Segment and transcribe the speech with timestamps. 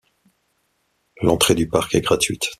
[1.21, 2.49] L'entrée du parc est gratuite.